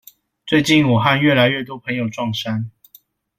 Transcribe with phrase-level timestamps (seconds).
[0.47, 2.71] 最近，我和越來越多朋友撞衫